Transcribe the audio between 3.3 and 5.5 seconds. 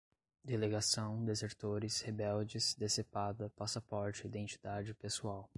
passaporte, identidade, pessoal